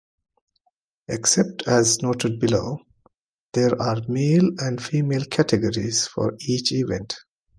[1.09, 2.79] Except as noted below,
[3.53, 7.17] there are male and female categories for each event.